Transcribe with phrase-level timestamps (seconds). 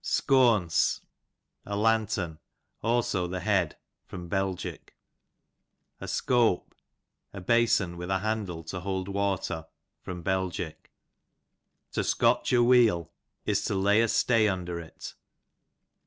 [0.03, 1.01] Scoance,
[1.63, 2.39] a lantern;
[2.81, 3.77] also the head.
[4.11, 4.57] Bel.
[5.99, 6.73] A Scope,
[7.31, 9.67] a basin with a handle to hold water.
[10.07, 10.49] Bel.
[10.49, 13.11] To Scotch a Wheel,
[13.45, 15.13] is to lay a stay under it.